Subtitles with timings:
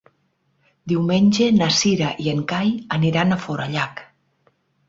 [0.93, 4.07] Diumenge na Cira i en Cai aniran a Forallac.